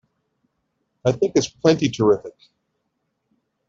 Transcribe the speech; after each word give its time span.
I 1.05 1.11
think 1.11 1.33
it's 1.35 1.47
plenty 1.47 1.87
terrific! 1.87 2.33